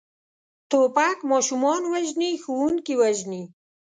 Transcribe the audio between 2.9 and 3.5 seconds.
وژني.